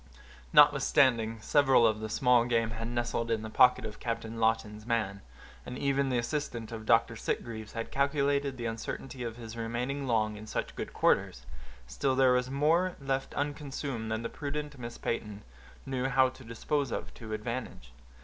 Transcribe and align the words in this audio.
Notwithstanding 0.51 1.39
several 1.41 1.85
of 1.85 1.99
the 1.99 2.09
small 2.09 2.45
game 2.45 2.71
had 2.71 2.87
nestled 2.87 3.29
in 3.29 3.43
the 3.43 3.51
pocket 3.51 3.85
of 3.85 3.99
Captain 3.99 4.39
Lawton's 4.39 4.83
man, 4.83 5.21
and 5.63 5.77
even 5.77 6.09
the 6.09 6.17
assistant 6.17 6.71
of 6.71 6.87
Dr. 6.87 7.15
Sitgreaves 7.15 7.73
had 7.73 7.91
calculated 7.91 8.57
the 8.57 8.65
uncertainty 8.65 9.21
of 9.21 9.35
his 9.37 9.55
remaining 9.55 10.07
long 10.07 10.37
in 10.37 10.47
such 10.47 10.75
good 10.75 10.91
quarters, 10.91 11.45
still 11.85 12.15
there 12.15 12.33
was 12.33 12.49
more 12.49 12.95
left 12.99 13.35
unconsumed 13.35 14.11
than 14.11 14.23
the 14.23 14.27
prudent 14.27 14.75
Miss 14.79 14.97
Peyton 14.97 15.43
knew 15.85 16.05
how 16.07 16.29
to 16.29 16.43
dispose 16.43 16.89
of 16.91 17.13
to 17.13 17.31
advantage. 17.33 17.91